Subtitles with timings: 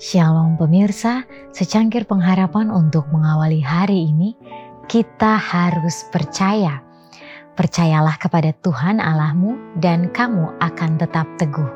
[0.00, 4.32] Shalom pemirsa, secangkir pengharapan untuk mengawali hari ini,
[4.88, 6.80] kita harus percaya.
[7.52, 11.68] Percayalah kepada Tuhan Allahmu dan kamu akan tetap teguh.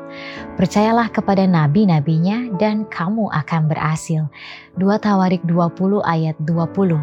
[0.57, 4.25] Percayalah kepada nabi-nabinya dan kamu akan berhasil.
[4.81, 6.97] 2 Tawarik 20 ayat 20.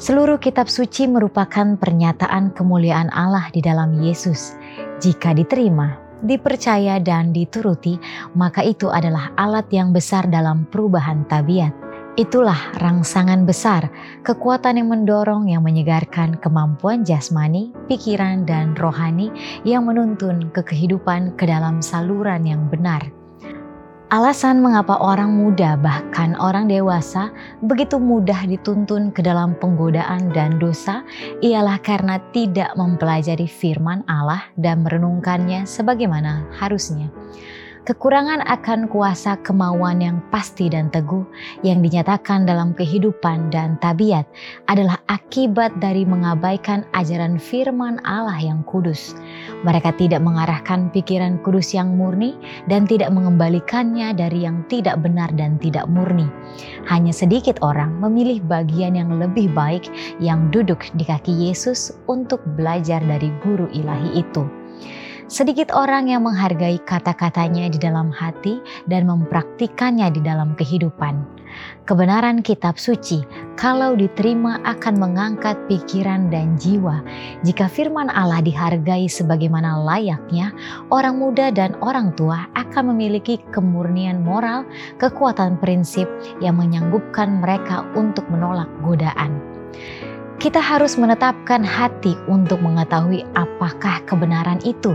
[0.00, 4.56] Seluruh kitab suci merupakan pernyataan kemuliaan Allah di dalam Yesus.
[4.96, 7.98] Jika diterima, dipercaya dan dituruti,
[8.34, 11.74] maka itu adalah alat yang besar dalam perubahan tabiat.
[12.18, 13.86] Itulah rangsangan besar,
[14.26, 19.30] kekuatan yang mendorong yang menyegarkan kemampuan jasmani, pikiran, dan rohani
[19.62, 23.17] yang menuntun ke kehidupan ke dalam saluran yang benar.
[24.08, 27.28] Alasan mengapa orang muda, bahkan orang dewasa,
[27.60, 31.04] begitu mudah dituntun ke dalam penggodaan dan dosa
[31.44, 37.12] ialah karena tidak mempelajari firman Allah dan merenungkannya sebagaimana harusnya
[37.88, 41.24] kekurangan akan kuasa kemauan yang pasti dan teguh
[41.64, 44.28] yang dinyatakan dalam kehidupan dan tabiat
[44.68, 49.16] adalah akibat dari mengabaikan ajaran firman Allah yang kudus.
[49.64, 52.36] Mereka tidak mengarahkan pikiran kudus yang murni
[52.68, 56.28] dan tidak mengembalikannya dari yang tidak benar dan tidak murni.
[56.92, 59.88] Hanya sedikit orang memilih bagian yang lebih baik
[60.20, 64.57] yang duduk di kaki Yesus untuk belajar dari guru ilahi itu.
[65.28, 71.20] Sedikit orang yang menghargai kata-katanya di dalam hati dan mempraktikannya di dalam kehidupan.
[71.84, 77.04] Kebenaran kitab suci, kalau diterima akan mengangkat pikiran dan jiwa.
[77.44, 80.48] Jika firman Allah dihargai sebagaimana layaknya,
[80.88, 84.64] orang muda dan orang tua akan memiliki kemurnian moral,
[84.96, 86.08] kekuatan prinsip
[86.40, 89.57] yang menyanggupkan mereka untuk menolak godaan
[90.38, 94.94] kita harus menetapkan hati untuk mengetahui apakah kebenaran itu.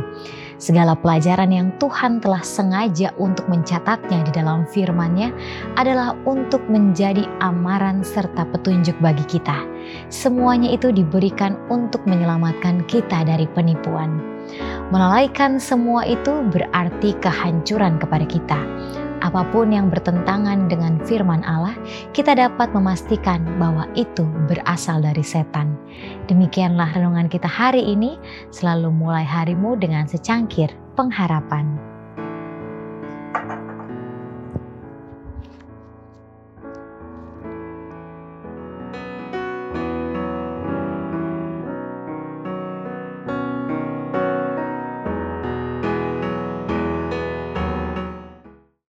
[0.55, 5.35] Segala pelajaran yang Tuhan telah sengaja untuk mencatatnya di dalam firman-Nya
[5.75, 9.67] adalah untuk menjadi amaran serta petunjuk bagi kita.
[10.07, 14.23] Semuanya itu diberikan untuk menyelamatkan kita dari penipuan.
[14.95, 18.59] Melalaikan semua itu berarti kehancuran kepada kita
[19.23, 21.71] apa pun yang bertentangan dengan firman Allah,
[22.11, 25.79] kita dapat memastikan bahwa itu berasal dari setan.
[26.27, 28.19] Demikianlah renungan kita hari ini,
[28.51, 31.92] selalu mulai harimu dengan secangkir pengharapan.